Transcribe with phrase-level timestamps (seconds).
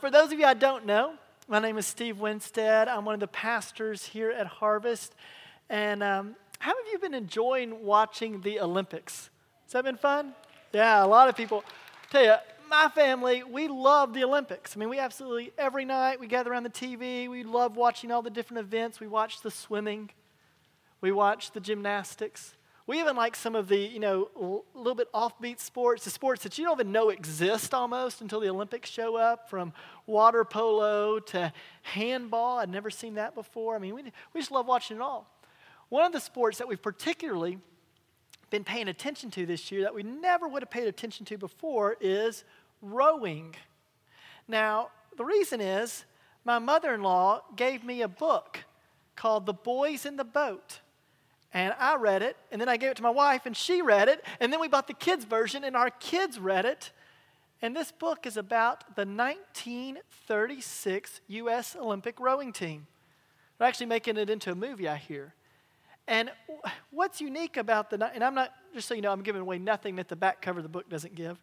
[0.00, 1.14] For those of you I don't know,
[1.48, 2.86] my name is Steve Winstead.
[2.86, 5.12] I'm one of the pastors here at Harvest.
[5.68, 9.28] And um, how have you been enjoying watching the Olympics?
[9.64, 10.34] Has that been fun?
[10.72, 11.64] Yeah, a lot of people.
[12.10, 12.34] Tell you,
[12.70, 14.76] my family, we love the Olympics.
[14.76, 17.28] I mean, we absolutely, every night we gather around the TV.
[17.28, 19.00] We love watching all the different events.
[19.00, 20.10] We watch the swimming,
[21.00, 22.54] we watch the gymnastics.
[22.88, 26.42] We even like some of the, you know, a little bit offbeat sports, the sports
[26.44, 29.74] that you don't even know exist almost until the Olympics show up, from
[30.06, 31.52] water polo to
[31.82, 32.60] handball.
[32.60, 33.76] I'd never seen that before.
[33.76, 35.30] I mean, we, we just love watching it all.
[35.90, 37.58] One of the sports that we've particularly
[38.48, 41.98] been paying attention to this year that we never would have paid attention to before
[42.00, 42.42] is
[42.80, 43.54] rowing.
[44.48, 46.06] Now, the reason is
[46.42, 48.64] my mother in law gave me a book
[49.14, 50.80] called The Boys in the Boat.
[51.52, 54.08] And I read it, and then I gave it to my wife, and she read
[54.08, 56.92] it, and then we bought the kids' version, and our kids read it.
[57.62, 61.74] And this book is about the 1936 U.S.
[61.74, 62.86] Olympic rowing team.
[63.58, 65.34] They're actually making it into a movie, I hear.
[66.06, 66.30] And
[66.90, 69.96] what's unique about the, and I'm not, just so you know, I'm giving away nothing
[69.96, 71.38] that the back cover of the book doesn't give.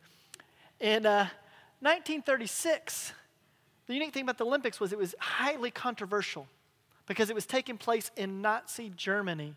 [0.80, 1.28] In uh,
[1.82, 3.14] 1936,
[3.88, 6.48] the unique thing about the Olympics was it was highly controversial
[7.06, 9.54] because it was taking place in Nazi Germany.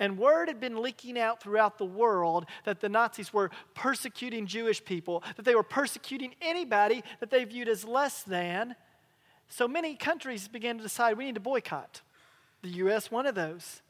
[0.00, 4.82] And word had been leaking out throughout the world that the Nazis were persecuting Jewish
[4.82, 8.74] people, that they were persecuting anybody that they viewed as less than.
[9.48, 12.00] So many countries began to decide we need to boycott.
[12.62, 13.82] The U.S., one of those.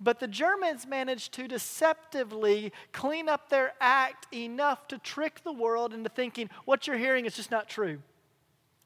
[0.00, 5.94] But the Germans managed to deceptively clean up their act enough to trick the world
[5.94, 8.00] into thinking what you're hearing is just not true.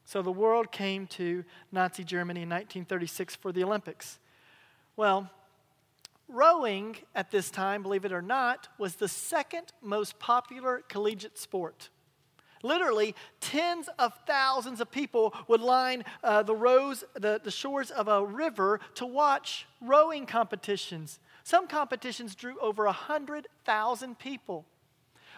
[0.04, 4.18] So the world came to Nazi Germany in 1936 for the Olympics.
[4.96, 5.30] Well,
[6.28, 11.88] rowing at this time, believe it or not, was the second most popular collegiate sport.
[12.62, 18.08] Literally, tens of thousands of people would line uh, the, rows, the, the shores of
[18.08, 21.20] a river to watch rowing competitions.
[21.44, 24.66] Some competitions drew over 100,000 people.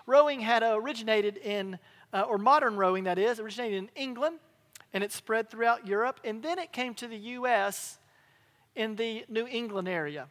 [0.06, 1.78] Rowing had originated in,
[2.12, 4.38] uh, or modern rowing that is, originated in England,
[4.94, 7.98] and it spread throughout Europe, and then it came to the U.S.
[8.74, 10.26] in the New England area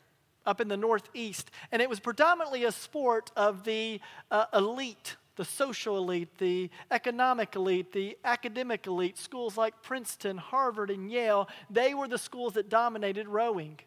[0.45, 1.51] up in the Northeast.
[1.71, 3.99] And it was predominantly a sport of the
[4.31, 9.17] uh, elite, the social elite, the economic elite, the academic elite.
[9.17, 13.79] Schools like Princeton, Harvard, and Yale, they were the schools that dominated rowing.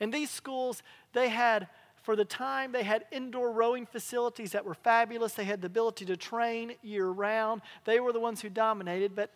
[0.00, 0.82] And these schools,
[1.12, 1.68] they had
[2.08, 5.34] for the time, they had indoor rowing facilities that were fabulous.
[5.34, 7.60] They had the ability to train year round.
[7.84, 9.14] They were the ones who dominated.
[9.14, 9.30] But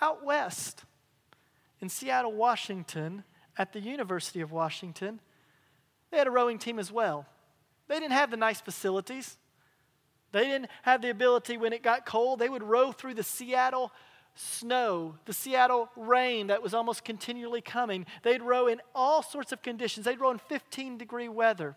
[0.00, 0.84] out west,
[1.80, 3.24] in Seattle, Washington,
[3.58, 5.18] at the University of Washington,
[6.16, 7.26] they had a rowing team as well.
[7.88, 9.36] They didn't have the nice facilities.
[10.32, 13.92] They didn't have the ability when it got cold, they would row through the Seattle
[14.34, 18.06] snow, the Seattle rain that was almost continually coming.
[18.22, 20.06] They'd row in all sorts of conditions.
[20.06, 21.76] They'd row in 15 degree weather.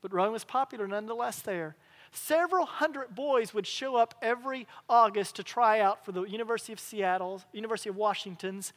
[0.00, 1.76] But rowing was popular nonetheless there.
[2.12, 6.80] Several hundred boys would show up every August to try out for the University of
[6.80, 8.72] Seattle's, University of Washington's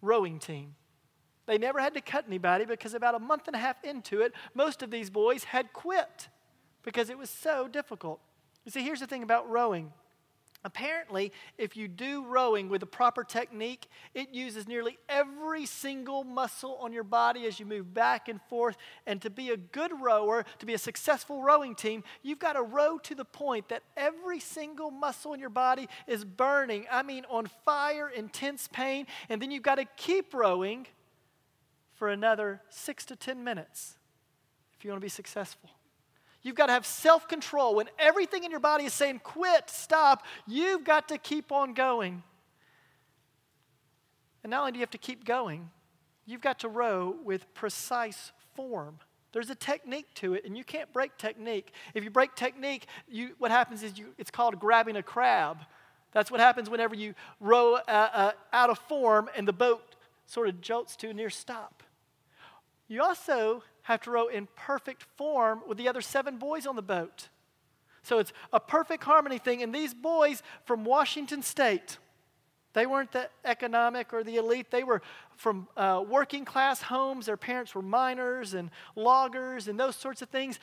[0.00, 0.76] rowing team.
[1.50, 4.32] They never had to cut anybody because about a month and a half into it,
[4.54, 6.28] most of these boys had quit
[6.84, 8.20] because it was so difficult.
[8.64, 9.92] You see, here's the thing about rowing.
[10.62, 16.76] Apparently, if you do rowing with the proper technique, it uses nearly every single muscle
[16.80, 18.76] on your body as you move back and forth.
[19.04, 22.62] And to be a good rower, to be a successful rowing team, you've got to
[22.62, 26.86] row to the point that every single muscle in your body is burning.
[26.88, 29.08] I mean, on fire, intense pain.
[29.28, 30.86] And then you've got to keep rowing
[32.00, 33.98] for another six to 10 minutes
[34.74, 35.68] if you want to be successful.
[36.40, 37.74] You've got to have self control.
[37.74, 42.22] When everything in your body is saying, quit, stop, you've got to keep on going.
[44.42, 45.68] And not only do you have to keep going,
[46.24, 48.98] you've got to row with precise form.
[49.32, 51.70] There's a technique to it, and you can't break technique.
[51.92, 55.58] If you break technique, you, what happens is you, it's called grabbing a crab.
[56.12, 60.48] That's what happens whenever you row uh, uh, out of form and the boat sort
[60.48, 61.82] of jolts to a near stop.
[62.90, 66.82] You also have to row in perfect form with the other seven boys on the
[66.82, 67.28] boat.
[68.02, 69.62] So it's a perfect harmony thing.
[69.62, 71.98] And these boys from Washington State,
[72.72, 74.72] they weren't the economic or the elite.
[74.72, 75.02] They were
[75.36, 77.26] from uh, working class homes.
[77.26, 80.58] Their parents were miners and loggers and those sorts of things.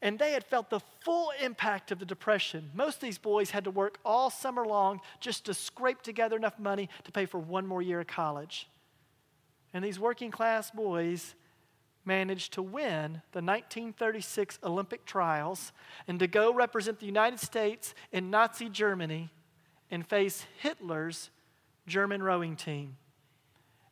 [0.00, 2.70] And they had felt the full impact of the Depression.
[2.74, 6.60] Most of these boys had to work all summer long just to scrape together enough
[6.60, 8.68] money to pay for one more year of college.
[9.74, 11.34] And these working class boys
[12.04, 15.72] managed to win the 1936 Olympic trials
[16.08, 19.30] and to go represent the United States in Nazi Germany
[19.90, 21.30] and face Hitler's
[21.86, 22.96] German rowing team.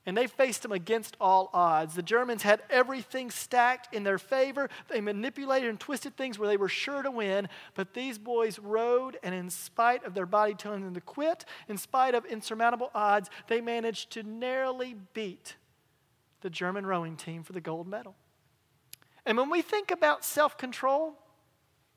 [0.07, 1.95] And they faced them against all odds.
[1.95, 4.71] The Germans had everything stacked in their favor.
[4.89, 7.49] They manipulated and twisted things where they were sure to win.
[7.75, 11.77] But these boys rowed, and in spite of their body telling them to quit, in
[11.77, 15.57] spite of insurmountable odds, they managed to narrowly beat
[16.41, 18.15] the German rowing team for the gold medal.
[19.27, 21.15] And when we think about self control,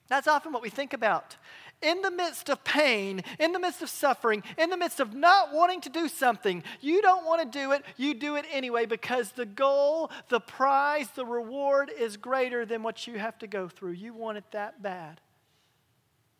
[0.07, 1.38] that's often what we think about
[1.84, 5.54] in the midst of pain, in the midst of suffering, in the midst of not
[5.54, 9.34] wanting to do something, you don't want to do it, you do it anyway because
[9.34, 13.92] the goal, the prize, the reward is greater than what you have to go through.
[13.92, 15.19] You want it that bad.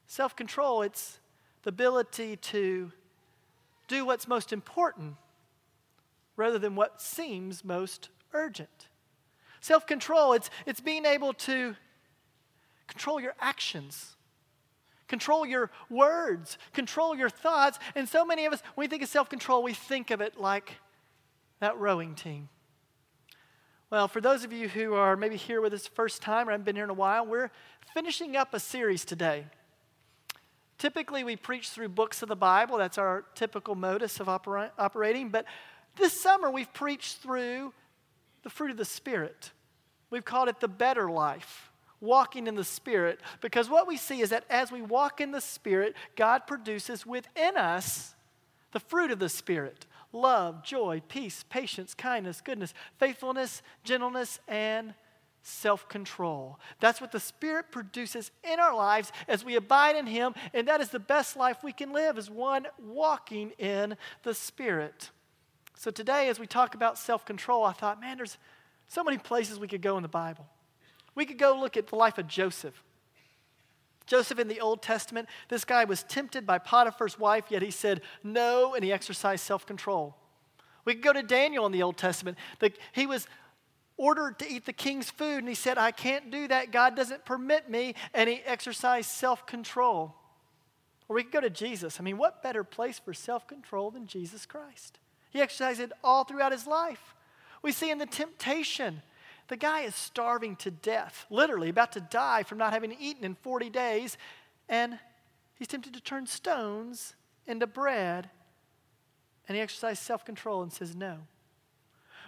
[0.08, 1.20] Self control, it's
[1.64, 2.92] the ability to
[3.88, 5.16] do what's most important
[6.36, 8.88] rather than what seems most urgent.
[9.62, 11.76] Self control, it's, it's being able to
[12.88, 14.16] control your actions
[15.14, 17.78] Control your words, control your thoughts.
[17.94, 20.40] And so many of us, when we think of self control, we think of it
[20.40, 20.78] like
[21.60, 22.50] that rowing team.
[23.92, 26.66] Well, for those of you who are maybe here with us first time or haven't
[26.66, 27.52] been here in a while, we're
[27.94, 29.46] finishing up a series today.
[30.80, 32.80] Typically, we preach through books of the Bible.
[32.80, 35.30] That's our typical modus of opera- operating.
[35.30, 35.46] But
[35.96, 37.74] this summer, we've preached through
[38.44, 39.52] the fruit of the Spirit.
[40.10, 44.30] We've called it the better life walking in the Spirit because what we see is
[44.30, 48.14] that as we walk in the Spirit, God produces within us
[48.74, 54.94] the fruit of the Spirit love, joy, peace, patience, kindness, goodness, faithfulness, gentleness, and
[55.42, 56.60] self control.
[56.80, 60.82] That's what the Spirit produces in our lives as we abide in Him, and that
[60.82, 65.10] is the best life we can live, is one walking in the Spirit.
[65.84, 68.38] So today, as we talk about self control, I thought, man, there's
[68.88, 70.46] so many places we could go in the Bible.
[71.14, 72.82] We could go look at the life of Joseph.
[74.06, 78.00] Joseph in the Old Testament, this guy was tempted by Potiphar's wife, yet he said
[78.24, 80.16] no and he exercised self control.
[80.86, 82.38] We could go to Daniel in the Old Testament.
[82.60, 83.28] The, he was
[83.98, 86.72] ordered to eat the king's food and he said, I can't do that.
[86.72, 87.96] God doesn't permit me.
[88.14, 90.16] And he exercised self control.
[91.10, 92.00] Or we could go to Jesus.
[92.00, 95.00] I mean, what better place for self control than Jesus Christ?
[95.34, 97.16] He exercised it all throughout his life.
[97.64, 99.02] We see in the temptation
[99.48, 103.36] the guy is starving to death, literally about to die from not having eaten in
[103.36, 104.18] 40 days,
[104.70, 105.00] and
[105.56, 107.16] he's tempted to turn stones
[107.48, 108.30] into bread,
[109.48, 111.18] and he exercises self control and says no.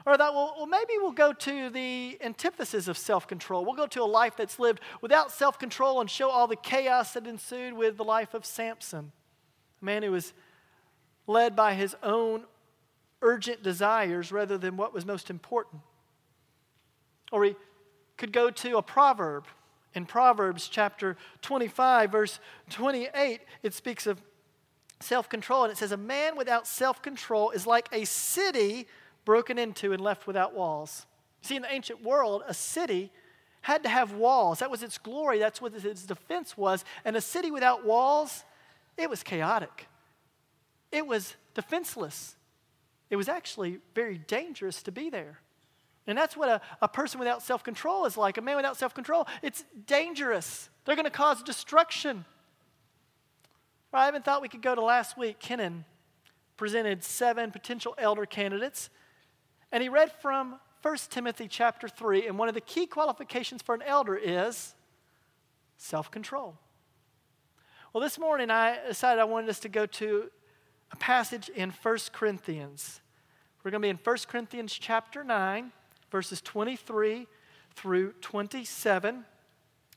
[0.06, 3.66] Or I thought, well, well, maybe we'll go to the antithesis of self control.
[3.66, 7.14] We'll go to a life that's lived without self control and show all the chaos
[7.14, 9.12] that ensued with the life of Samson,
[9.82, 10.34] a man who was
[11.28, 12.44] led by his own
[13.26, 15.82] urgent desires rather than what was most important.
[17.32, 17.56] Or we
[18.18, 19.48] could go to a proverb.
[19.96, 22.40] In Proverbs chapter 25, verse
[22.70, 24.22] 28, it speaks of
[25.00, 28.88] self control, and it says, A man without self control is like a city
[29.24, 31.06] broken into and left without walls.
[31.42, 33.12] See, in the ancient world, a city
[33.62, 34.60] had to have walls.
[34.60, 36.84] That was its glory, that's what its defense was.
[37.06, 38.44] And a city without walls,
[38.98, 39.88] it was chaotic,
[40.92, 42.36] it was defenseless.
[43.10, 45.40] It was actually very dangerous to be there.
[46.08, 48.38] And that's what a, a person without self control is like.
[48.38, 50.70] A man without self control, it's dangerous.
[50.86, 52.26] They're going to cause destruction.
[53.92, 55.40] I even thought we could go to last week.
[55.40, 55.86] Kennan
[56.58, 58.90] presented seven potential elder candidates,
[59.72, 62.28] and he read from 1 Timothy chapter 3.
[62.28, 64.76] And one of the key qualifications for an elder is
[65.78, 66.58] self control.
[67.94, 70.30] Well, this morning I decided I wanted us to go to
[70.96, 73.02] a passage in 1 Corinthians.
[73.64, 75.74] We're going to be in 1 Corinthians chapter 9
[76.10, 77.28] verses 23
[77.76, 79.26] through 27.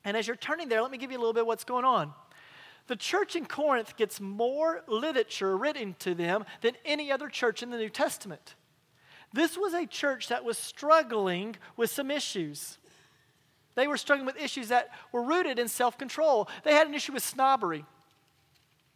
[0.05, 2.13] And as you're turning there, let me give you a little bit what's going on.
[2.89, 7.71] The church in Corinth gets more literature written to them than any other church in
[7.71, 8.57] the New Testament.
[9.33, 12.79] This was a church that was struggling with some issues.
[13.77, 16.49] They were struggling with issues that were rooted in self control.
[16.65, 17.85] They had an issue with snobbery.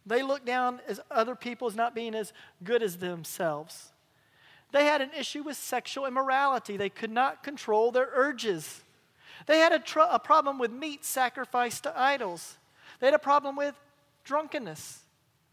[0.05, 2.33] They looked down as other people as not being as
[2.63, 3.91] good as themselves.
[4.71, 6.77] They had an issue with sexual immorality.
[6.77, 8.81] They could not control their urges.
[9.45, 12.57] They had a, tr- a problem with meat sacrificed to idols.
[12.99, 13.75] They had a problem with
[14.23, 15.03] drunkenness.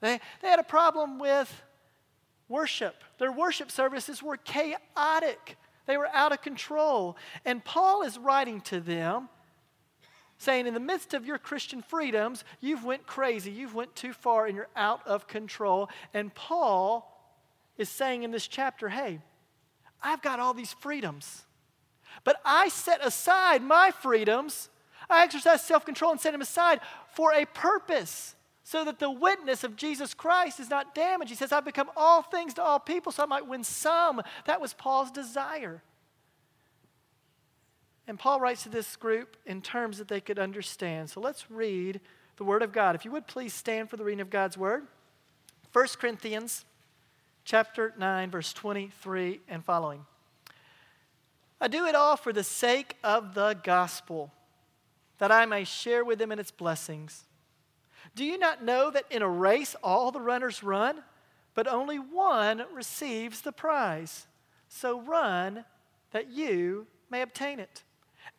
[0.00, 1.62] They, they had a problem with
[2.48, 3.04] worship.
[3.18, 5.56] Their worship services were chaotic.
[5.86, 7.16] They were out of control.
[7.44, 9.28] And Paul is writing to them
[10.40, 14.46] saying in the midst of your Christian freedoms, you've went crazy, you've went too far
[14.46, 15.90] and you're out of control.
[16.14, 17.06] And Paul
[17.76, 19.20] is saying in this chapter hey,
[20.02, 21.42] I've got all these freedoms,
[22.24, 24.70] but I set aside my freedoms.
[25.10, 26.80] I exercise self control and set them aside
[27.12, 31.28] for a purpose so that the witness of Jesus Christ is not damaged.
[31.28, 34.22] He says, I've become all things to all people so I might win some.
[34.46, 35.82] That was Paul's desire.
[38.10, 41.08] And Paul writes to this group in terms that they could understand.
[41.08, 42.00] So let's read
[42.38, 42.96] the Word of God.
[42.96, 44.88] If you would please stand for the reading of God's Word.
[45.72, 46.64] 1 Corinthians
[47.44, 50.06] chapter 9, verse 23 and following.
[51.60, 54.32] I do it all for the sake of the gospel,
[55.18, 57.26] that I may share with them in its blessings.
[58.16, 61.04] Do you not know that in a race all the runners run,
[61.54, 64.26] but only one receives the prize?
[64.68, 65.64] So run
[66.10, 67.84] that you may obtain it.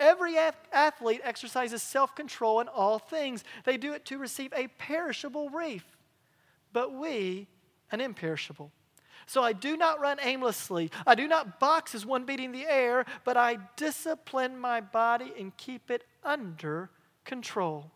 [0.01, 0.35] Every
[0.73, 3.43] athlete exercises self control in all things.
[3.65, 5.85] They do it to receive a perishable wreath,
[6.73, 7.47] but we
[7.91, 8.71] an imperishable.
[9.27, 10.89] So I do not run aimlessly.
[11.05, 15.55] I do not box as one beating the air, but I discipline my body and
[15.55, 16.89] keep it under
[17.23, 17.91] control.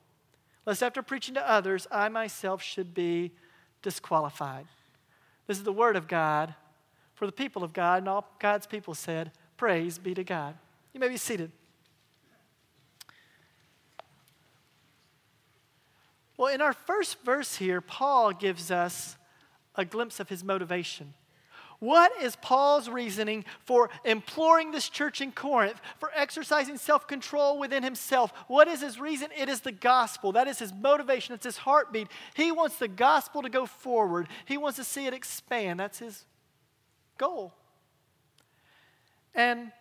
[0.67, 3.31] Lest after preaching to others, I myself should be
[3.81, 4.67] disqualified.
[5.47, 6.53] This is the word of God
[7.15, 10.55] for the people of God, and all God's people said, Praise be to God.
[10.93, 11.51] You may be seated.
[16.37, 19.17] Well, in our first verse here, Paul gives us
[19.75, 21.13] a glimpse of his motivation.
[21.79, 27.83] What is Paul's reasoning for imploring this church in Corinth, for exercising self control within
[27.83, 28.31] himself?
[28.47, 29.29] What is his reason?
[29.37, 30.31] It is the gospel.
[30.31, 32.07] That is his motivation, it's his heartbeat.
[32.33, 35.79] He wants the gospel to go forward, he wants to see it expand.
[35.79, 36.25] That's his
[37.17, 37.53] goal.
[39.33, 39.71] And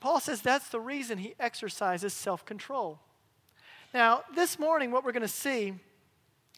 [0.00, 2.98] Paul says that's the reason he exercises self control.
[3.94, 5.74] Now, this morning, what we're going to see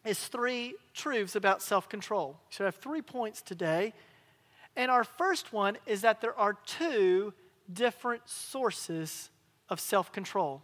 [0.05, 2.38] is three truths about self control.
[2.50, 3.93] So I have three points today.
[4.76, 7.33] And our first one is that there are two
[7.73, 9.31] different sources
[9.69, 10.62] of self control.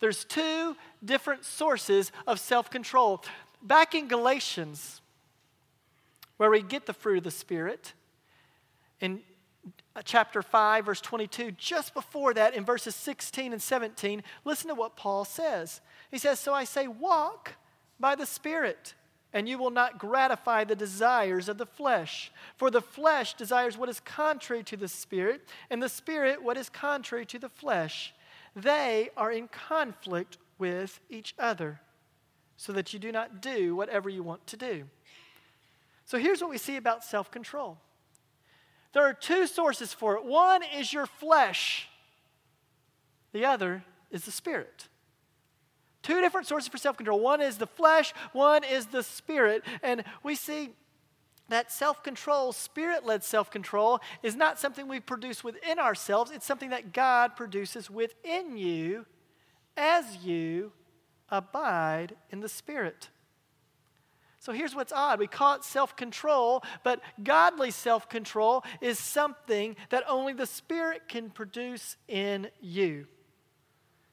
[0.00, 3.22] There's two different sources of self control.
[3.62, 5.00] Back in Galatians,
[6.38, 7.92] where we get the fruit of the Spirit,
[9.00, 9.22] in
[9.96, 14.74] Uh, chapter 5, verse 22, just before that, in verses 16 and 17, listen to
[14.74, 15.80] what Paul says.
[16.10, 17.52] He says, So I say, walk
[18.00, 18.94] by the Spirit,
[19.32, 22.32] and you will not gratify the desires of the flesh.
[22.56, 26.68] For the flesh desires what is contrary to the Spirit, and the Spirit what is
[26.68, 28.12] contrary to the flesh.
[28.56, 31.80] They are in conflict with each other,
[32.56, 34.84] so that you do not do whatever you want to do.
[36.04, 37.78] So here's what we see about self control
[38.94, 41.88] there are two sources for it one is your flesh,
[43.32, 44.88] the other is the spirit.
[46.02, 47.18] Two different sources for self control.
[47.18, 49.64] One is the flesh, one is the spirit.
[49.82, 50.70] And we see
[51.48, 56.30] that self control, spirit led self control, is not something we produce within ourselves.
[56.30, 59.06] It's something that God produces within you
[59.76, 60.72] as you
[61.30, 63.08] abide in the spirit.
[64.44, 65.20] So here's what's odd.
[65.20, 71.08] We call it self control, but godly self control is something that only the Spirit
[71.08, 73.06] can produce in you.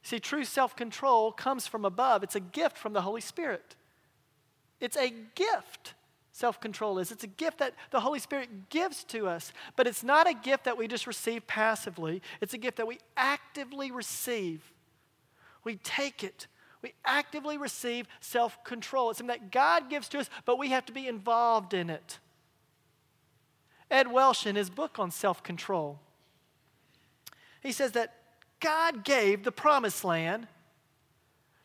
[0.03, 3.75] See, true self control comes from above, it's a gift from the Holy Spirit.
[4.79, 5.95] It's a gift,
[6.31, 7.11] self control is.
[7.11, 10.63] It's a gift that the Holy Spirit gives to us, but it's not a gift
[10.63, 14.71] that we just receive passively, it's a gift that we actively receive.
[15.65, 16.47] We take it,
[16.81, 19.09] we actively receive self control.
[19.09, 22.19] It's something that God gives to us, but we have to be involved in it.
[23.89, 25.99] Ed Welch, in his book on self control,
[27.61, 28.15] he says that
[28.59, 30.47] God gave the promised land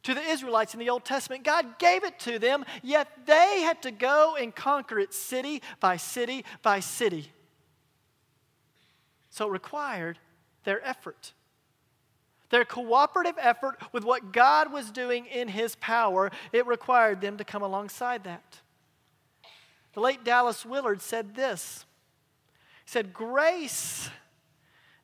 [0.02, 1.44] to the Israelites in the Old Testament.
[1.44, 5.96] God gave it to them, yet they had to go and conquer it city by
[5.96, 7.32] city by city.
[9.30, 10.18] So it required
[10.64, 11.32] their effort.
[12.50, 17.44] Their cooperative effort with what God was doing in His power, it required them to
[17.44, 18.60] come alongside that.
[19.94, 21.84] The late Dallas Willard said this
[22.84, 24.10] He said, Grace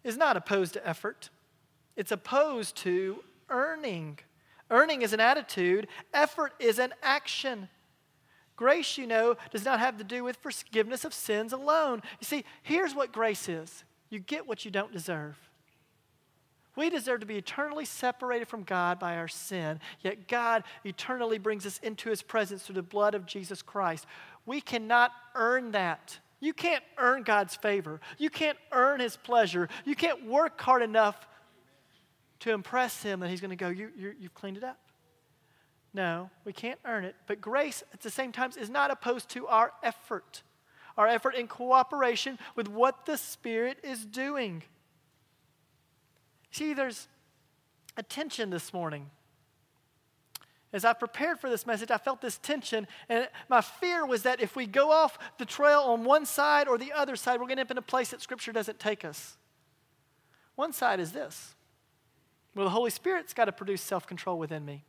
[0.05, 1.31] is not opposed to effort,
[1.97, 4.19] it's opposed to earning.
[4.71, 7.69] Earning is an attitude, effort is an action.
[8.57, 12.01] Grace, you know, does not have to do with forgiveness of sins alone.
[12.21, 15.37] You see, here's what grace is you get what you don't deserve.
[16.75, 21.67] We deserve to be eternally separated from God by our sin, yet God eternally brings
[21.67, 24.07] us into his presence through the blood of Jesus Christ.
[24.47, 26.19] We cannot earn that.
[26.41, 28.01] You can't earn God's favor.
[28.19, 29.69] You can't earn his pleasure.
[29.85, 31.29] You can't work hard enough
[32.41, 34.79] to impress him that he's going to go, you, you, You've cleaned it up.
[35.95, 37.15] No, we can't earn it.
[37.27, 40.43] But grace, at the same time, is not opposed to our effort,
[40.97, 44.63] our effort in cooperation with what the Spirit is doing.
[46.53, 47.09] See, there's
[47.97, 49.11] a tension this morning
[50.73, 54.41] as I prepared for this message, I felt this tension, and my fear was that
[54.41, 57.57] if we go off the trail on one side or the other side, we're going
[57.57, 59.37] to end up in a place that Scripture doesn't take us.
[60.55, 61.55] One side is this
[62.55, 64.85] well, the Holy Spirit's got to produce self control within me.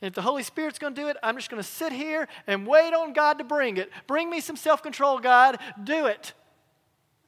[0.00, 2.28] And if the Holy Spirit's going to do it, I'm just going to sit here
[2.46, 3.90] and wait on God to bring it.
[4.06, 5.58] Bring me some self control, God.
[5.82, 6.34] Do it.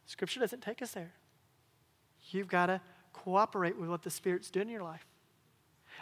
[0.06, 1.12] Scripture doesn't take us there.
[2.30, 2.80] You've got to
[3.26, 5.04] cooperate with what the Spirit's doing in your life.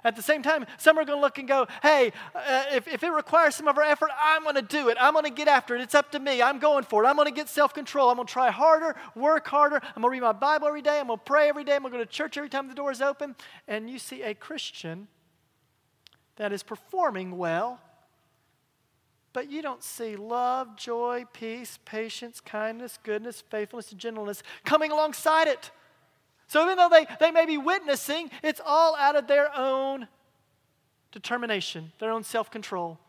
[0.04, 3.02] At the same time, some are going to look and go, hey, uh, if, if
[3.02, 4.99] it requires some of our effort, I'm going to do it.
[5.00, 5.81] I'm going to get after it.
[5.81, 6.43] It's up to me.
[6.43, 7.07] I'm going for it.
[7.07, 8.11] I'm going to get self control.
[8.11, 9.76] I'm going to try harder, work harder.
[9.76, 11.00] I'm going to read my Bible every day.
[11.00, 11.76] I'm going to pray every day.
[11.76, 13.37] I'm going to go to church every time the door is open.
[13.66, 15.09] And you see a Christian
[16.37, 17.81] that is performing well,
[19.33, 25.49] but you don't see love, joy, peace, patience, kindness, goodness, faithfulness, and gentleness coming alongside
[25.49, 25.71] it.
[26.55, 30.07] So even though they, they may be witnessing, it's all out of their own
[31.11, 33.01] determination, their own self control.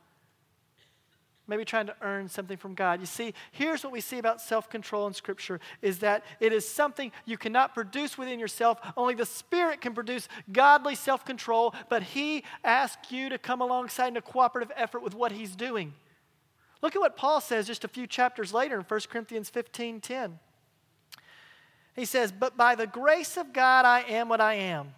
[1.48, 3.02] Maybe trying to earn something from God.
[3.02, 6.68] You see, here's what we see about self control in Scripture is that it is
[6.68, 8.80] something you cannot produce within yourself.
[8.98, 14.08] Only the Spirit can produce godly self control, but He asks you to come alongside
[14.08, 15.94] in a cooperative effort with what He's doing.
[16.82, 20.40] Look at what Paul says just a few chapters later in 1 Corinthians 15 10.
[21.96, 24.94] He says, But by the grace of God I am what I am,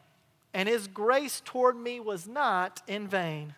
[0.53, 3.53] and his grace toward me was not in vain.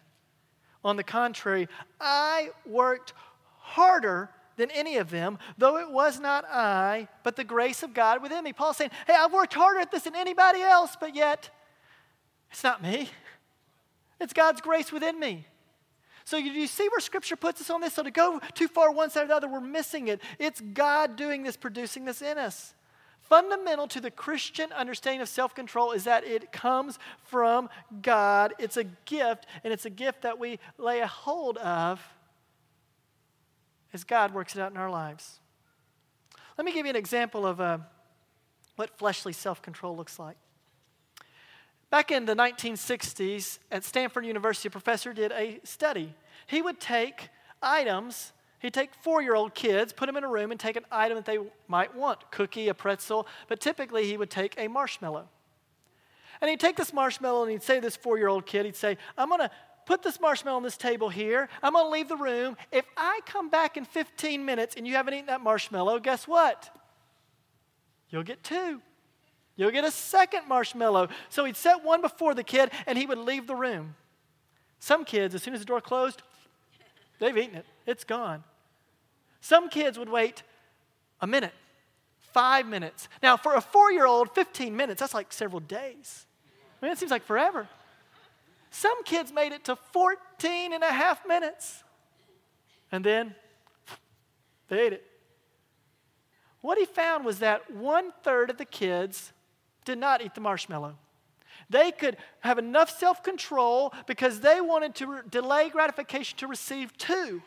[0.84, 1.68] On the contrary,
[2.00, 3.14] I worked
[3.58, 8.22] harder than any of them, though it was not I, but the grace of God
[8.22, 8.54] within me.
[8.54, 11.50] Paul's saying, Hey, I've worked harder at this than anybody else, but yet
[12.52, 13.10] it's not me.
[14.20, 15.46] It's God's grace within me.
[16.26, 17.94] So you, you see where Scripture puts us on this?
[17.94, 20.22] So to go too far one side or the other, we're missing it.
[20.38, 22.74] It's God doing this, producing this in us.
[23.30, 27.70] Fundamental to the Christian understanding of self control is that it comes from
[28.02, 28.56] God.
[28.58, 32.02] It's a gift, and it's a gift that we lay a hold of
[33.94, 35.40] as God works it out in our lives.
[36.58, 37.78] Let me give you an example of uh,
[38.78, 40.38] what fleshly self control looks like.
[41.92, 46.16] Back in the 1960s at Stanford University, a professor did a study.
[46.48, 47.30] He would take
[47.62, 50.86] items He'd take four year old kids, put them in a room, and take an
[50.92, 55.30] item that they might want cookie, a pretzel, but typically he would take a marshmallow.
[56.42, 58.76] And he'd take this marshmallow and he'd say to this four year old kid, he'd
[58.76, 59.52] say, I'm going to
[59.86, 61.50] put this marshmallow on this table here.
[61.64, 62.58] I'm going to leave the room.
[62.72, 66.70] If I come back in 15 minutes and you haven't eaten that marshmallow, guess what?
[68.10, 68.82] You'll get two.
[69.56, 71.10] You'll get a second marshmallow.
[71.30, 73.96] So he'd set one before the kid and he would leave the room.
[74.80, 76.22] Some kids, as soon as the door closed,
[77.20, 78.44] they've eaten it, it's gone.
[79.42, 80.44] Some kids would wait
[81.22, 81.54] a minute,
[82.18, 83.08] five minutes.
[83.24, 86.26] Now, for a four year old, 15 minutes, that's like several days.
[86.82, 87.68] I mean, it seems like forever.
[88.72, 91.84] Some kids made it to 14 and a half minutes.
[92.92, 93.36] And then
[94.68, 95.06] they ate it.
[96.62, 99.32] What he found was that one third of the kids
[99.86, 100.96] did not eat the marshmallow.
[101.70, 106.98] They could have enough self control because they wanted to re- delay gratification to receive
[106.98, 107.42] two.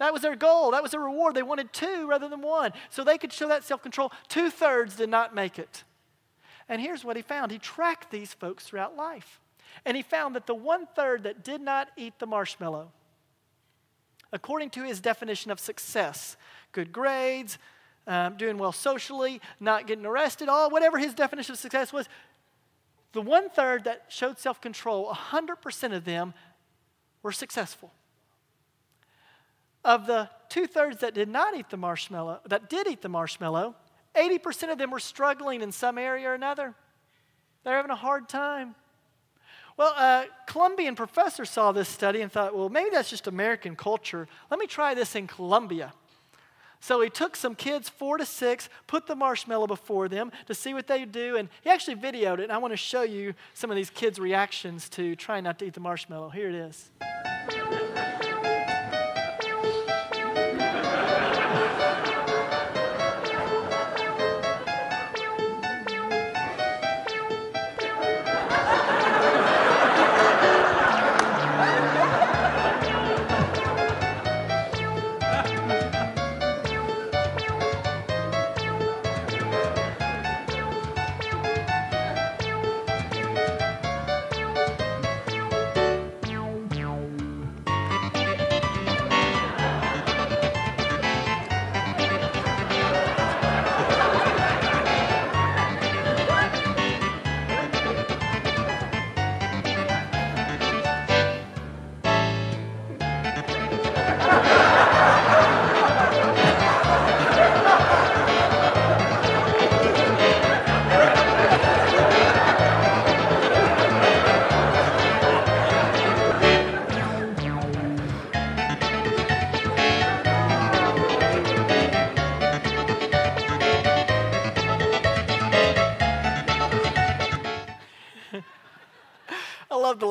[0.00, 0.70] That was their goal.
[0.70, 1.34] That was their reward.
[1.34, 2.72] They wanted two rather than one.
[2.88, 4.10] So they could show that self control.
[4.28, 5.84] Two thirds did not make it.
[6.70, 9.40] And here's what he found he tracked these folks throughout life.
[9.84, 12.90] And he found that the one third that did not eat the marshmallow,
[14.32, 16.36] according to his definition of success,
[16.72, 17.58] good grades,
[18.06, 22.08] um, doing well socially, not getting arrested, all whatever his definition of success was,
[23.12, 26.32] the one third that showed self control, 100% of them
[27.22, 27.92] were successful.
[29.84, 33.74] Of the two thirds that did not eat the marshmallow, that did eat the marshmallow,
[34.14, 36.74] 80% of them were struggling in some area or another.
[37.64, 38.74] They're having a hard time.
[39.76, 44.28] Well, a Colombian professor saw this study and thought, well, maybe that's just American culture.
[44.50, 45.94] Let me try this in Colombia.
[46.80, 50.72] So he took some kids, four to six, put the marshmallow before them to see
[50.72, 52.44] what they do, and he actually videoed it.
[52.44, 55.66] And I want to show you some of these kids' reactions to trying not to
[55.66, 56.30] eat the marshmallow.
[56.30, 56.90] Here it is.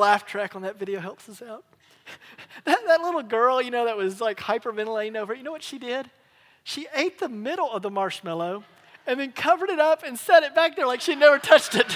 [0.09, 1.63] Laugh track on that video, helps us out.
[2.65, 5.77] that, that little girl, you know, that was like hyperventilating over, you know what she
[5.77, 6.09] did?
[6.63, 8.63] She ate the middle of the marshmallow
[9.05, 11.95] and then covered it up and set it back there like she never touched it.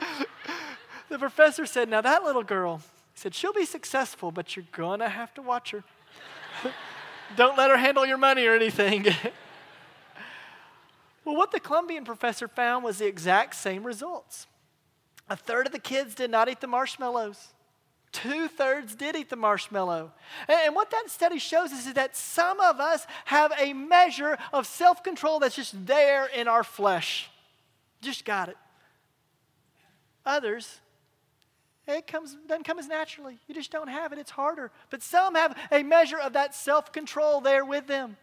[1.10, 5.00] the professor said, Now that little girl, he said, she'll be successful, but you're going
[5.00, 5.84] to have to watch her.
[7.36, 9.04] Don't let her handle your money or anything.
[11.26, 14.46] well, what the Colombian professor found was the exact same results.
[15.28, 17.48] A third of the kids did not eat the marshmallows.
[18.12, 20.12] Two thirds did eat the marshmallow.
[20.48, 24.66] And, what that study shows us is that some of us have a measure of
[24.66, 27.28] self control that's just there in our flesh.
[28.00, 28.56] Just got it.
[30.24, 30.80] Others,
[31.86, 33.38] it comes, doesn't come as naturally.
[33.46, 34.18] You just don't have it.
[34.18, 34.72] It's harder.
[34.90, 38.16] But some have a measure of that self control there with them.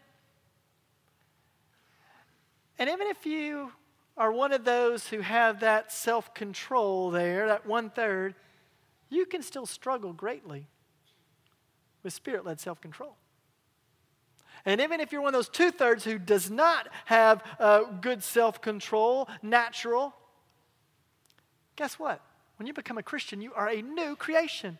[2.78, 3.72] And even if you
[4.16, 8.34] are one of those who have that self control there, that one third,
[9.08, 10.66] you can still struggle greatly
[12.02, 13.16] with spirit led self control.
[14.64, 18.22] And even if you're one of those two thirds who does not have uh, good
[18.22, 20.14] self control, natural,
[21.76, 22.20] guess what?
[22.56, 24.78] When you become a Christian, you are a new creation.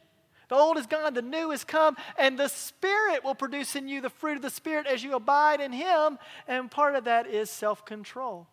[0.48, 4.00] The old is gone, the new is come, and the Spirit will produce in you
[4.00, 6.18] the fruit of the Spirit as you abide in Him.
[6.46, 8.46] And part of that is self control.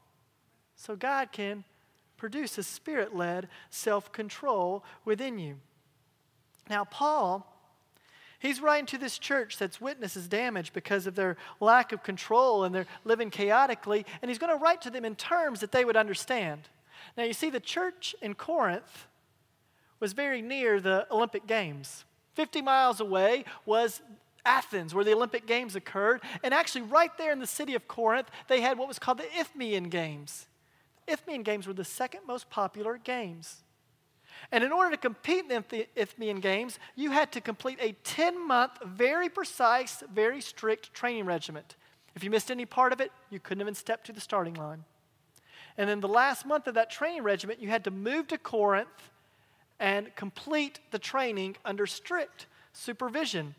[0.81, 1.63] So God can
[2.17, 5.57] produce a spirit led self control within you.
[6.71, 7.45] Now, Paul,
[8.39, 12.73] he's writing to this church that's witnesses damage because of their lack of control and
[12.73, 15.95] they're living chaotically, and he's going to write to them in terms that they would
[15.95, 16.67] understand.
[17.15, 19.05] Now, you see, the church in Corinth
[19.99, 22.05] was very near the Olympic Games.
[22.33, 24.01] 50 miles away was
[24.43, 26.21] Athens, where the Olympic Games occurred.
[26.43, 29.39] And actually, right there in the city of Corinth, they had what was called the
[29.39, 30.47] Isthmian Games.
[31.11, 33.63] Isthmian Games were the second most popular games.
[34.51, 38.47] And in order to compete in the Isthmian Games, you had to complete a 10
[38.47, 41.75] month, very precise, very strict training regiment.
[42.15, 44.83] If you missed any part of it, you couldn't even step to the starting line.
[45.77, 49.09] And in the last month of that training regiment, you had to move to Corinth
[49.79, 53.55] and complete the training under strict supervision.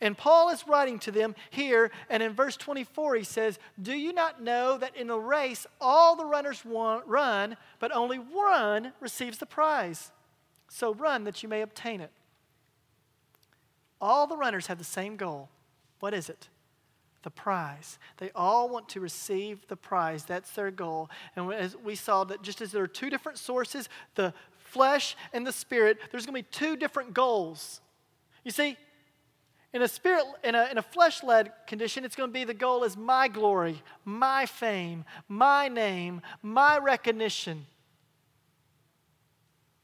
[0.00, 4.12] And Paul is writing to them here, and in verse 24 he says, Do you
[4.12, 9.46] not know that in a race all the runners run, but only one receives the
[9.46, 10.12] prize?
[10.68, 12.10] So run that you may obtain it.
[14.00, 15.48] All the runners have the same goal.
[16.00, 16.48] What is it?
[17.22, 17.98] The prize.
[18.18, 20.24] They all want to receive the prize.
[20.24, 21.08] That's their goal.
[21.34, 25.46] And as we saw that just as there are two different sources, the flesh and
[25.46, 27.80] the spirit, there's going to be two different goals.
[28.44, 28.76] You see,
[29.76, 32.82] in a spirit, in a, in a flesh-led condition, it's going to be the goal
[32.82, 37.66] is my glory, my fame, my name, my recognition.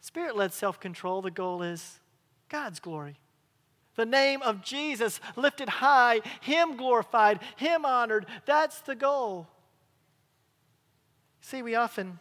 [0.01, 2.01] Spirit-led self-control, the goal is
[2.49, 3.19] God's glory.
[3.97, 8.25] The name of Jesus lifted high, Him glorified, Him honored.
[8.47, 9.47] That's the goal.
[11.43, 12.19] See, we often,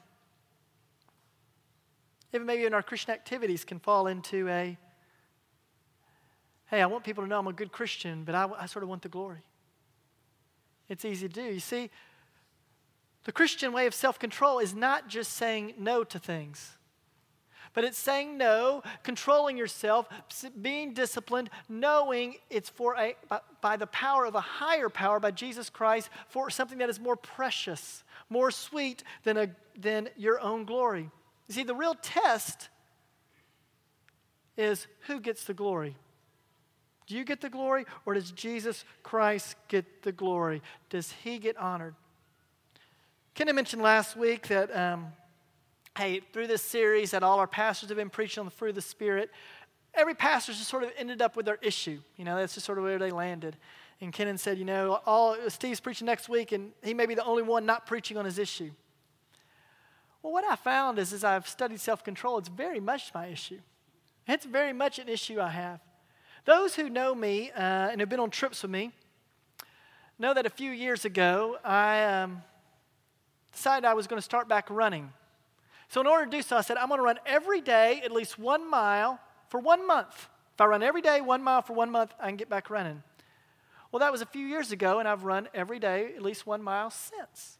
[2.33, 4.77] even maybe in our Christian activities, can fall into a
[6.71, 8.89] hey, I want people to know I'm a good Christian, but I, I sort of
[8.89, 9.43] want the glory.
[10.87, 11.43] It's easy to do.
[11.43, 11.89] You see,
[13.25, 16.77] the Christian way of self control is not just saying no to things,
[17.73, 20.07] but it's saying no, controlling yourself,
[20.61, 25.31] being disciplined, knowing it's for a, by, by the power of a higher power, by
[25.31, 30.63] Jesus Christ, for something that is more precious, more sweet than, a, than your own
[30.63, 31.09] glory.
[31.47, 32.69] You see, the real test
[34.57, 35.95] is who gets the glory.
[37.07, 40.61] Do you get the glory or does Jesus Christ get the glory?
[40.89, 41.95] Does he get honored?
[43.33, 45.07] Kenny mentioned last week that, um,
[45.97, 48.75] hey, through this series that all our pastors have been preaching on the fruit of
[48.75, 49.29] the Spirit,
[49.93, 51.99] every pastor just sort of ended up with their issue.
[52.17, 53.57] You know, that's just sort of where they landed.
[53.99, 57.23] And Kenan said, you know, all Steve's preaching next week, and he may be the
[57.23, 58.71] only one not preaching on his issue.
[60.23, 63.59] Well, what I found is, as I've studied self control, it's very much my issue.
[64.27, 65.79] It's very much an issue I have.
[66.45, 68.91] Those who know me uh, and have been on trips with me
[70.17, 72.43] know that a few years ago I um,
[73.51, 75.11] decided I was going to start back running.
[75.89, 78.11] So, in order to do so, I said, I'm going to run every day at
[78.11, 80.29] least one mile for one month.
[80.53, 83.03] If I run every day one mile for one month, I can get back running.
[83.91, 86.63] Well, that was a few years ago, and I've run every day at least one
[86.63, 87.57] mile since.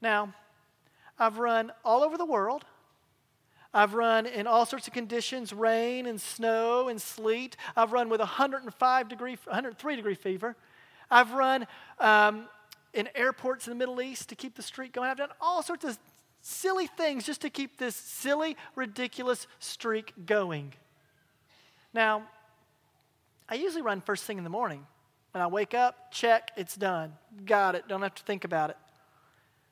[0.00, 0.32] Now,
[1.18, 2.64] I've run all over the world.
[3.74, 7.56] I've run in all sorts of conditions rain and snow and sleet.
[7.76, 10.56] I've run with 105 degree, 103 degree fever.
[11.10, 11.66] I've run
[11.98, 12.48] um,
[12.94, 15.10] in airports in the Middle East to keep the streak going.
[15.10, 15.98] I've done all sorts of
[16.40, 20.72] silly things just to keep this silly, ridiculous streak going.
[21.92, 22.24] Now,
[23.48, 24.86] I usually run first thing in the morning.
[25.32, 27.12] When I wake up, check, it's done.
[27.44, 27.86] Got it.
[27.86, 28.76] Don't have to think about it.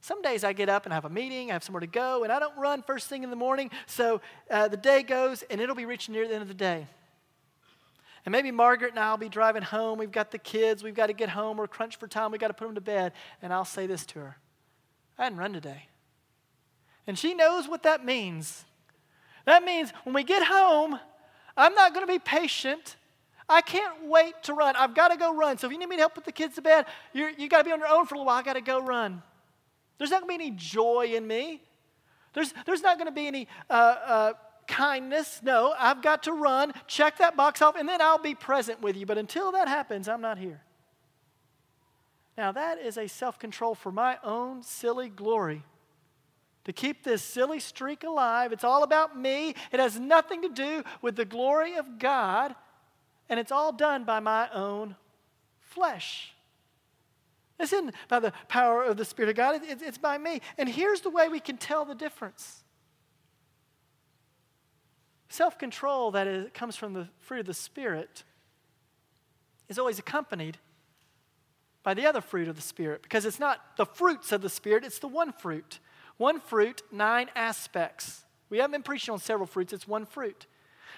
[0.07, 2.23] Some days I get up and I have a meeting, I have somewhere to go,
[2.23, 3.73] and I don't run first thing in the morning.
[3.87, 6.87] So uh, the day goes, and it'll be reaching near the end of the day.
[8.25, 9.99] And maybe Margaret and I will be driving home.
[9.99, 10.85] We've got the kids.
[10.85, 11.57] We've got to get home.
[11.57, 12.31] We're crunched for time.
[12.31, 13.15] We've got to put them to bed.
[13.43, 14.37] And I'll say this to her
[15.19, 15.89] I didn't run today.
[17.09, 18.65] And she knows what that means.
[19.45, 21.01] That means when we get home,
[21.57, 22.95] I'm not going to be patient.
[23.49, 24.77] I can't wait to run.
[24.77, 25.59] I've got to go run.
[25.59, 27.59] So if you need me to help put the kids to bed, you you got
[27.59, 28.39] to be on your own for a little while.
[28.39, 29.21] I got to go run.
[29.99, 31.63] There's not going to be any joy in me.
[32.35, 34.33] There's, there's not going to be any uh, uh,
[34.67, 35.41] kindness.
[35.43, 38.97] No, I've got to run, check that box off, and then I'll be present with
[38.97, 39.07] you.
[39.07, 40.61] But until that happens, I'm not here.
[42.37, 45.63] Now, that is a self control for my own silly glory.
[46.65, 48.53] To keep this silly streak alive.
[48.53, 49.55] It's all about me.
[49.71, 52.55] It has nothing to do with the glory of God.
[53.29, 54.97] And it's all done by my own
[55.61, 56.35] flesh.
[57.59, 60.41] This isn't by the power of the Spirit of God, it's by me.
[60.59, 62.63] And here's the way we can tell the difference
[65.29, 68.25] self control that is, comes from the fruit of the Spirit
[69.69, 70.59] is always accompanied
[71.83, 74.85] by the other fruit of the Spirit because it's not the fruits of the Spirit,
[74.85, 75.79] it's the one fruit.
[76.19, 78.25] One fruit, nine aspects.
[78.49, 80.47] We haven't been preaching on several fruits, it's one fruit.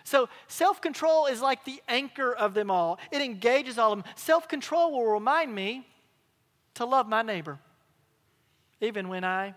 [0.05, 2.99] So, self control is like the anchor of them all.
[3.11, 4.13] It engages all of them.
[4.17, 5.87] Self control will remind me
[6.79, 7.59] to love my neighbor,
[8.81, 9.55] even when I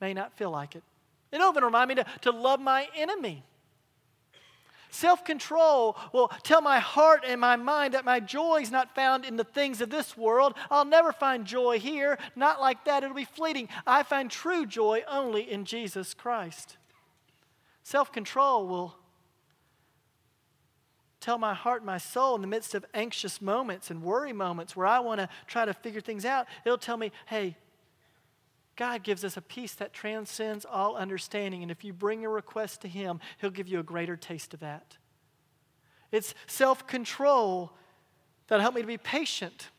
[0.00, 0.82] may not feel like it.
[1.30, 3.44] It'll even remind me to, to love my enemy.
[4.90, 9.26] Self control will tell my heart and my mind that my joy is not found
[9.26, 10.54] in the things of this world.
[10.70, 12.18] I'll never find joy here.
[12.34, 13.68] Not like that, it'll be fleeting.
[13.86, 16.78] I find true joy only in Jesus Christ.
[17.82, 18.94] Self control will
[21.26, 24.76] tell my heart and my soul in the midst of anxious moments and worry moments
[24.76, 27.56] where I want to try to figure things out, it'll tell me, hey,
[28.76, 31.62] God gives us a peace that transcends all understanding.
[31.62, 34.60] And if you bring a request to Him, He'll give you a greater taste of
[34.60, 34.98] that.
[36.12, 37.72] It's self control
[38.46, 39.70] that'll help me to be patient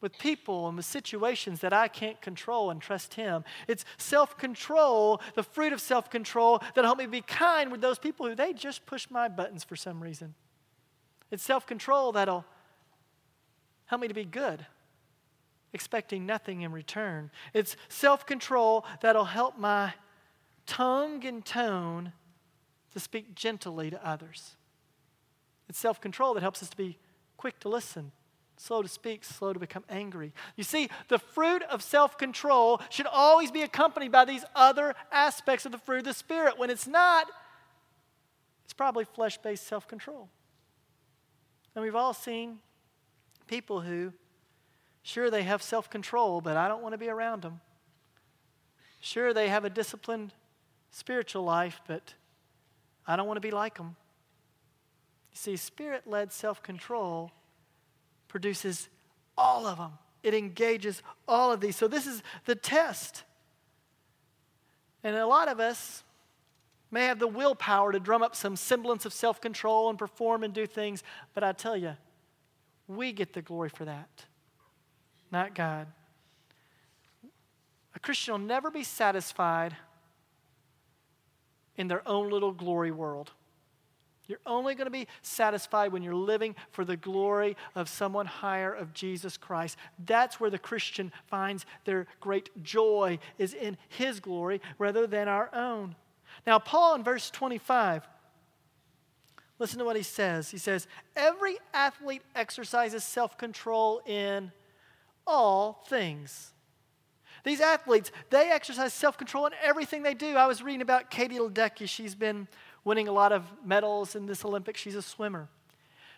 [0.00, 3.44] with people and with situations that I can't control and trust Him.
[3.68, 8.00] It's self control, the fruit of self control, that'll help me be kind with those
[8.00, 10.34] people who they just push my buttons for some reason.
[11.30, 12.44] It's self control that'll
[13.86, 14.66] help me to be good,
[15.72, 17.30] expecting nothing in return.
[17.52, 19.94] It's self control that'll help my
[20.66, 22.12] tongue and tone
[22.92, 24.56] to speak gently to others.
[25.68, 26.98] It's self control that helps us to be
[27.36, 28.12] quick to listen,
[28.56, 30.32] slow to speak, slow to become angry.
[30.56, 35.66] You see, the fruit of self control should always be accompanied by these other aspects
[35.66, 36.58] of the fruit of the Spirit.
[36.58, 37.26] When it's not,
[38.64, 40.28] it's probably flesh based self control.
[41.76, 42.58] And we've all seen
[43.46, 44.14] people who,
[45.02, 47.60] sure, they have self control, but I don't want to be around them.
[49.00, 50.32] Sure, they have a disciplined
[50.90, 52.14] spiritual life, but
[53.06, 53.94] I don't want to be like them.
[55.32, 57.30] You see, spirit led self control
[58.26, 58.88] produces
[59.36, 61.76] all of them, it engages all of these.
[61.76, 63.22] So, this is the test.
[65.04, 66.02] And a lot of us,
[66.90, 70.54] may have the willpower to drum up some semblance of self control and perform and
[70.54, 71.02] do things,
[71.34, 71.96] but I tell you,
[72.86, 74.26] we get the glory for that,
[75.30, 75.88] not God.
[77.94, 79.74] A Christian will never be satisfied
[81.76, 83.32] in their own little glory world.
[84.28, 88.72] You're only going to be satisfied when you're living for the glory of someone higher
[88.72, 89.76] of Jesus Christ.
[90.04, 95.48] That's where the Christian finds their great joy is in his glory rather than our
[95.54, 95.94] own.
[96.46, 98.06] Now, Paul in verse 25,
[99.58, 100.50] listen to what he says.
[100.50, 104.52] He says, Every athlete exercises self control in
[105.26, 106.52] all things.
[107.42, 110.36] These athletes, they exercise self control in everything they do.
[110.36, 111.88] I was reading about Katie Ledecky.
[111.88, 112.46] She's been
[112.84, 114.80] winning a lot of medals in this Olympics.
[114.80, 115.48] She's a swimmer.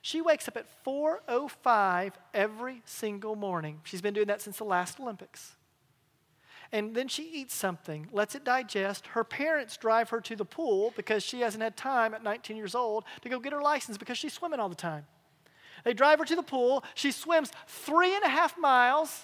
[0.03, 3.81] She wakes up at 4:05 every single morning.
[3.85, 5.57] She's been doing that since the last Olympics
[6.73, 9.09] and then she eats something, lets it digest.
[9.09, 12.75] Her parents drive her to the pool because she hasn't had time at 19 years
[12.75, 15.07] old to go get her license because she's swimming all the time.
[15.85, 16.85] They drive her to the pool.
[16.95, 19.23] She swims three and a half miles,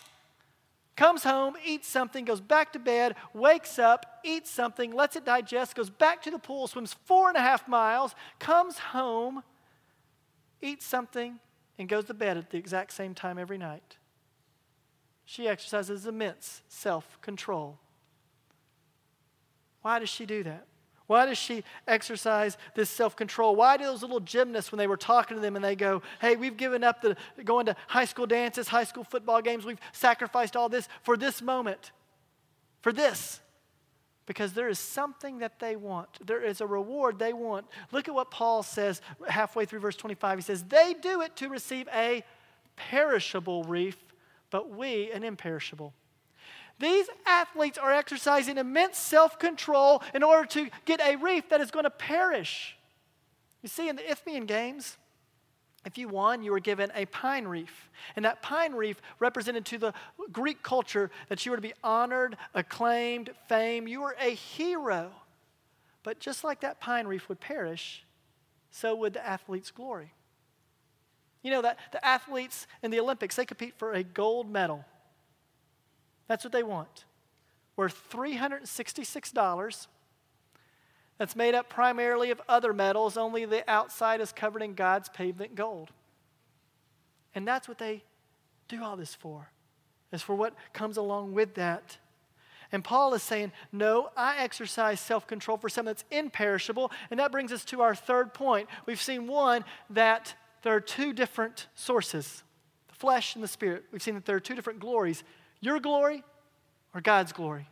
[0.97, 5.75] comes home, eats something, goes back to bed, wakes up, eats something, lets it digest,
[5.75, 9.43] goes back to the pool, swims four and a half miles, comes home,
[10.63, 11.39] eats something,
[11.79, 13.97] and goes to bed at the exact same time every night.
[15.25, 17.79] She exercises immense self control.
[19.83, 20.67] Why does she do that?
[21.07, 23.55] Why does she exercise this self control?
[23.57, 26.37] Why do those little gymnasts, when they were talking to them and they go, Hey,
[26.37, 30.57] we've given up the going to high school dances, high school football games, we've sacrificed
[30.57, 31.93] all this for this moment,
[32.81, 33.41] for this?
[34.27, 36.27] Because there is something that they want.
[36.27, 37.67] There is a reward they want.
[37.93, 40.39] Look at what Paul says halfway through verse 25.
[40.39, 42.25] He says, They do it to receive a
[42.77, 44.03] perishable wreath,
[44.55, 45.93] but we an imperishable.
[46.79, 51.73] These athletes are exercising immense self control in order to get a wreath that is
[51.73, 52.77] going to perish.
[53.63, 54.97] You see, in the Isthmian Games,
[55.85, 57.89] if you won, you were given a pine wreath.
[58.15, 59.93] And that pine wreath represented to the
[60.31, 63.89] Greek culture that you were to be honored, acclaimed, famed.
[63.89, 65.11] You were a hero.
[66.05, 68.05] But just like that pine wreath would perish,
[68.71, 70.13] so would the athlete's glory.
[71.45, 74.85] You know that the athletes in the Olympics, they compete for a gold medal.
[76.27, 77.05] That's what they want.
[77.77, 79.87] Worth $366.
[81.19, 85.55] That's made up primarily of other metals, only the outside is covered in God's pavement
[85.55, 85.91] gold.
[87.35, 88.03] And that's what they
[88.67, 89.51] do all this for,
[90.13, 91.99] is for what comes along with that.
[92.73, 96.91] And Paul is saying, No, I exercise self control for something that's imperishable.
[97.11, 98.69] And that brings us to our third point.
[98.87, 102.43] We've seen one, that there are two different sources
[102.89, 103.85] the flesh and the spirit.
[103.93, 105.23] We've seen that there are two different glories
[105.61, 106.23] your glory
[106.93, 107.69] or God's glory.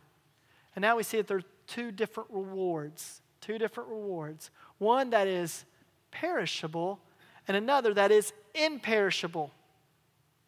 [0.75, 3.21] And now we see that there are two different rewards.
[3.41, 4.49] Two different rewards.
[4.77, 5.65] One that is
[6.11, 6.99] perishable,
[7.47, 9.51] and another that is imperishable,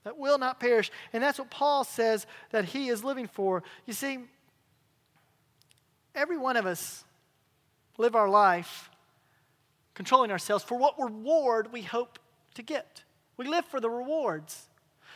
[0.03, 0.91] that will not perish.
[1.13, 3.63] And that's what Paul says that he is living for.
[3.85, 4.19] You see,
[6.13, 7.03] every one of us
[7.97, 8.89] live our life
[9.93, 12.19] controlling ourselves for what reward we hope
[12.55, 13.03] to get.
[13.37, 14.67] We live for the rewards.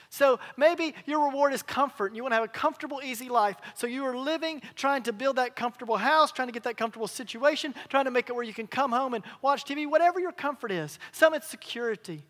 [0.09, 3.57] So maybe your reward is comfort and you want to have a comfortable, easy life.
[3.75, 7.07] So you are living trying to build that comfortable house, trying to get that comfortable
[7.07, 10.31] situation, trying to make it where you can come home and watch TV, whatever your
[10.31, 10.97] comfort is.
[11.11, 12.23] Some it's security.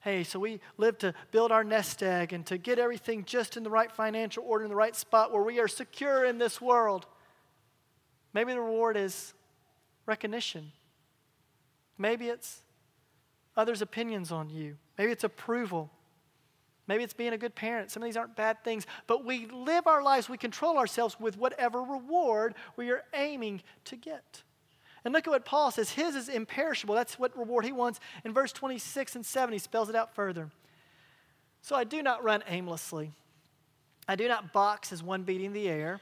[0.00, 3.62] Hey, so we live to build our nest egg and to get everything just in
[3.62, 7.06] the right financial order, in the right spot where we are secure in this world.
[8.32, 9.32] Maybe the reward is
[10.06, 10.72] recognition.
[11.98, 12.62] Maybe it's
[13.58, 14.76] others' opinions on you.
[14.96, 15.90] Maybe it's approval.
[16.86, 17.90] Maybe it's being a good parent.
[17.90, 21.36] Some of these aren't bad things, but we live our lives, we control ourselves with
[21.36, 24.42] whatever reward we are aiming to get.
[25.04, 25.90] And look at what Paul says.
[25.90, 26.94] His is imperishable.
[26.94, 28.00] That's what reward he wants.
[28.24, 30.50] In verse 26 and 7, he spells it out further.
[31.60, 33.12] So I do not run aimlessly.
[34.08, 36.00] I do not box as one beating the air,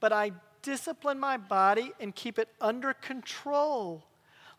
[0.00, 4.04] but I discipline my body and keep it under control,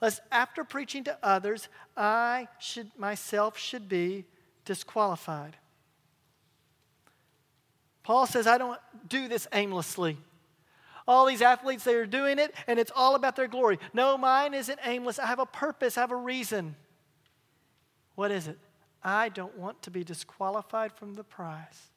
[0.02, 4.26] lest after preaching to others, I should myself should be
[4.66, 5.58] disqualified.
[8.04, 10.18] Paul says, I don't do this aimlessly.
[11.08, 13.80] All these athletes, they are doing it, and it's all about their glory.
[13.94, 15.20] No, mine isn't aimless.
[15.20, 16.76] I have a purpose, I have a reason.
[18.16, 18.58] What is it?
[19.04, 21.90] I don't want to be disqualified from the prize.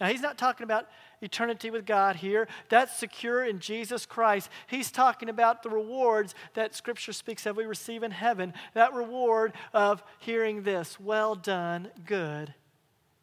[0.00, 0.86] Now, he's not talking about
[1.20, 2.48] eternity with God here.
[2.68, 4.50] That's secure in Jesus Christ.
[4.66, 8.54] He's talking about the rewards that Scripture speaks of we receive in heaven.
[8.74, 12.54] That reward of hearing this well done, good,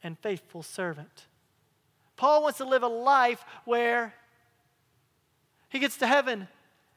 [0.01, 1.27] and faithful servant.
[2.15, 4.13] Paul wants to live a life where
[5.69, 6.47] he gets to heaven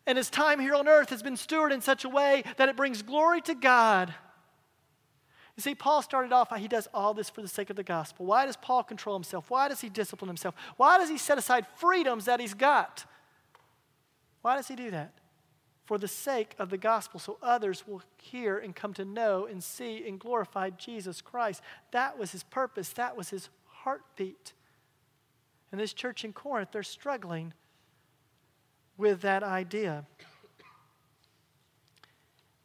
[0.07, 2.77] and his time here on earth has been stewarded in such a way that it
[2.77, 4.15] brings glory to God
[5.57, 8.27] you see, Paul started off, he does all this for the sake of the gospel.
[8.27, 9.51] Why does Paul control himself?
[9.51, 10.55] Why does he discipline himself?
[10.77, 13.07] Why does he set aside freedoms that he's got?
[14.43, 15.15] Why does he do that?
[15.87, 19.65] For the sake of the gospel, so others will hear and come to know and
[19.65, 21.63] see and glorify Jesus Christ.
[21.91, 24.53] That was his purpose, that was his heartbeat.
[25.73, 27.55] And this church in Corinth, they're struggling
[28.99, 30.05] with that idea.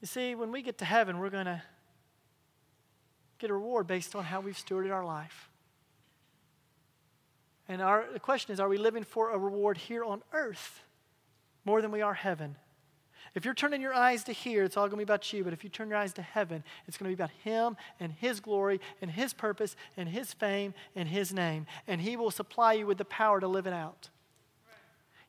[0.02, 1.62] You see, when we get to heaven, we're going to
[3.42, 5.50] get a reward based on how we've stewarded our life.
[7.68, 10.84] And our, the question is are we living for a reward here on earth
[11.66, 12.56] more than we are heaven?
[13.34, 15.44] If you're turning your eyes to here, it's all going to be about you.
[15.44, 18.12] But if you turn your eyes to heaven, it's going to be about Him and
[18.12, 21.66] His glory and His purpose and His fame and His name.
[21.88, 24.10] And He will supply you with the power to live it out.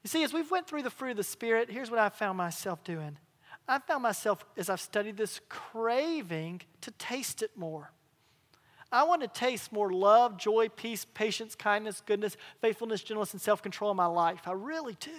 [0.02, 2.36] You see, as we've went through the fruit of the Spirit, here's what I found
[2.38, 3.18] myself doing.
[3.68, 7.92] I found myself, as I've studied this, craving to taste it more.
[8.92, 13.62] I want to taste more love, joy, peace, patience, kindness, goodness, faithfulness, gentleness, and self
[13.62, 14.42] control in my life.
[14.46, 15.10] I really do.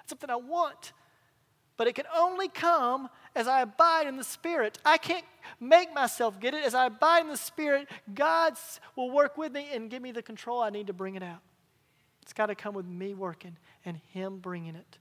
[0.00, 0.92] It's something I want.
[1.76, 4.78] But it can only come as I abide in the Spirit.
[4.84, 5.24] I can't
[5.60, 6.64] make myself get it.
[6.64, 8.54] As I abide in the Spirit, God
[8.96, 11.40] will work with me and give me the control I need to bring it out.
[12.22, 14.98] It's got to come with me working and Him bringing it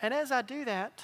[0.00, 1.02] And as I do that,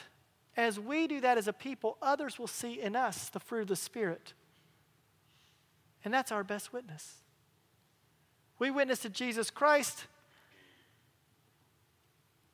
[0.57, 3.69] as we do that as a people, others will see in us the fruit of
[3.69, 4.35] the Spirit.
[6.05, 7.17] And that's our best witness.
[8.59, 10.07] We witness to Jesus Christ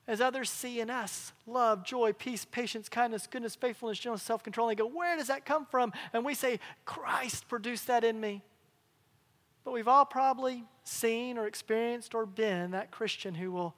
[0.07, 4.69] as others see in us love, joy, peace, patience, kindness, goodness, faithfulness, gentleness, self control.
[4.69, 5.93] They go, Where does that come from?
[6.13, 8.43] And we say, Christ produced that in me.
[9.65, 13.75] But we've all probably seen or experienced or been that Christian who will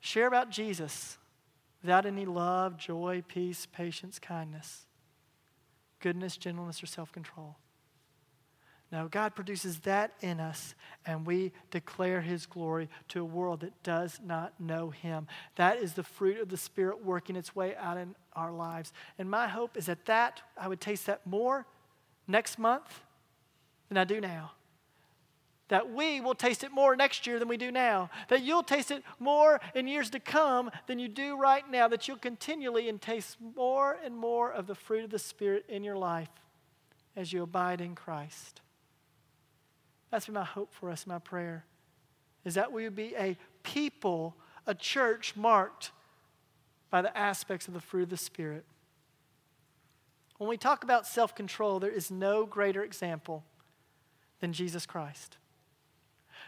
[0.00, 1.16] share about Jesus
[1.80, 4.86] without any love, joy, peace, patience, kindness,
[6.00, 7.56] goodness, gentleness, or self control.
[8.92, 10.74] No, God produces that in us,
[11.04, 15.26] and we declare His glory to a world that does not know Him.
[15.56, 18.92] That is the fruit of the Spirit working its way out in our lives.
[19.18, 21.66] And my hope is that that I would taste that more
[22.28, 23.00] next month
[23.88, 24.52] than I do now
[25.68, 28.90] that we will taste it more next year than we do now, that you'll taste
[28.90, 33.00] it more in years to come than you do right now, that you'll continually and
[33.00, 36.28] taste more and more of the fruit of the Spirit in your life
[37.16, 38.60] as you abide in Christ.
[40.14, 41.64] That's my hope for us, my prayer,
[42.44, 45.90] is that we would be a people, a church marked
[46.88, 48.64] by the aspects of the fruit of the Spirit.
[50.38, 53.42] When we talk about self control, there is no greater example
[54.38, 55.36] than Jesus Christ.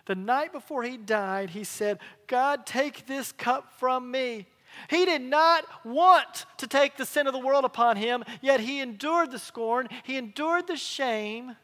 [0.04, 1.98] The night before he died, he said,
[2.28, 4.46] God, take this cup from me.
[4.88, 8.80] He did not want to take the sin of the world upon him, yet he
[8.80, 11.56] endured the scorn, he endured the shame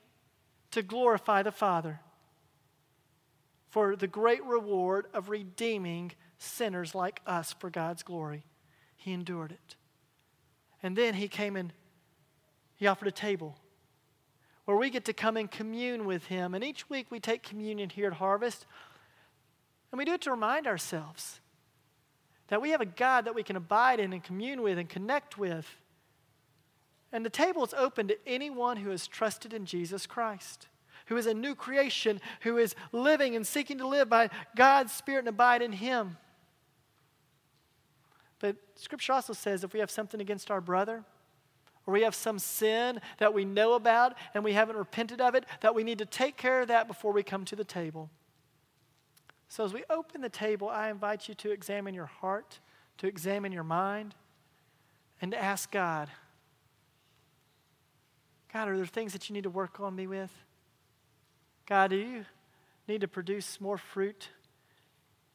[0.72, 2.00] to glorify the Father
[3.70, 8.44] for the great reward of redeeming sinners like us for God's glory.
[8.96, 9.76] He endured it.
[10.82, 11.72] And then he came and
[12.76, 13.56] he offered a table
[14.64, 16.54] where we get to come and commune with Him.
[16.54, 18.66] And each week we take communion here at Harvest,
[19.90, 21.40] and we do it to remind ourselves
[22.48, 25.38] that we have a God that we can abide in and commune with and connect
[25.38, 25.66] with.
[27.12, 30.68] And the table is open to anyone who has trusted in Jesus Christ,
[31.06, 35.20] who is a new creation, who is living and seeking to live by God's Spirit
[35.20, 36.16] and abide in Him.
[38.38, 41.04] But Scripture also says if we have something against our brother,
[41.86, 45.44] or we have some sin that we know about and we haven't repented of it,
[45.60, 48.08] that we need to take care of that before we come to the table.
[49.48, 52.60] So, as we open the table, I invite you to examine your heart,
[52.98, 54.14] to examine your mind,
[55.20, 56.08] and to ask God
[58.52, 60.30] God, are there things that you need to work on me with?
[61.66, 62.24] God, do you
[62.86, 64.28] need to produce more fruit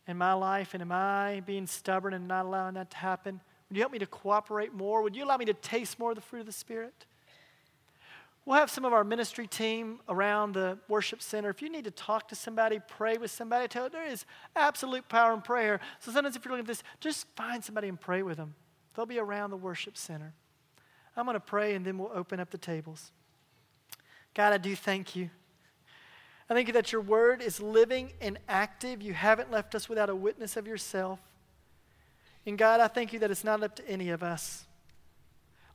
[0.08, 0.74] in my life?
[0.74, 3.40] And am I being stubborn and not allowing that to happen?
[3.70, 5.02] Would you help me to cooperate more?
[5.02, 7.06] Would you allow me to taste more of the fruit of the Spirit?
[8.46, 11.50] We'll have some of our ministry team around the worship center.
[11.50, 15.34] If you need to talk to somebody, pray with somebody, tell there is absolute power
[15.34, 15.82] in prayer.
[16.00, 18.56] So sometimes if you're looking at this, just find somebody and pray with them.
[18.96, 20.34] They'll be around the worship center.
[21.18, 23.12] I'm going to pray and then we'll open up the tables.
[24.34, 25.30] God, I do thank you.
[26.50, 29.02] I thank you that your word is living and active.
[29.02, 31.20] You haven't left us without a witness of yourself.
[32.46, 34.66] And God, I thank you that it's not up to any of us.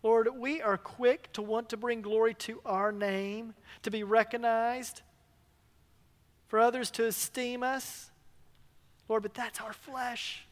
[0.02, 5.02] Lord, we are quick to want to bring glory to our name, to be recognized,
[6.48, 8.10] for others to esteem us.
[9.08, 10.46] Lord, but that's our flesh.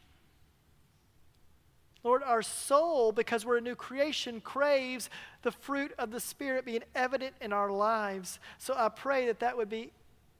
[2.03, 5.11] Lord, our soul, because we're a new creation, craves
[5.42, 8.38] the fruit of the Spirit being evident in our lives.
[8.59, 9.92] So I pray that that would be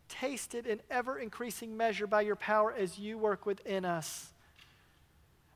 [0.09, 4.33] tasted in ever increasing measure by your power as you work within us.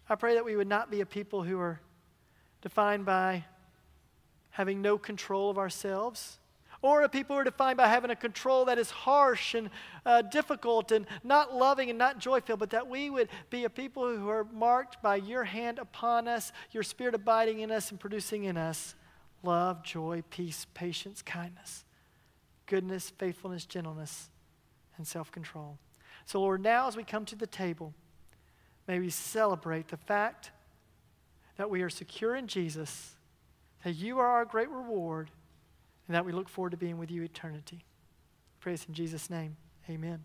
[0.09, 1.81] I pray that we would not be a people who are
[2.61, 3.45] defined by
[4.51, 6.39] having no control of ourselves,
[6.85, 9.71] or a people who are defined by having a control that is harsh and
[10.05, 14.17] uh, difficult and not loving and not joyful, but that we would be a people
[14.17, 18.45] who are marked by your hand upon us, your spirit abiding in us and producing
[18.45, 18.95] in us
[19.43, 21.85] love, joy, peace, patience, kindness,
[22.67, 24.29] goodness, faithfulness, gentleness,
[24.97, 25.79] and self control.
[26.27, 27.95] So, Lord, now as we come to the table,
[28.87, 30.51] May we celebrate the fact
[31.57, 33.15] that we are secure in Jesus,
[33.83, 35.31] that you are our great reward,
[36.07, 37.85] and that we look forward to being with you eternity.
[38.61, 39.57] Praise in Jesus' name.
[39.89, 40.23] Amen.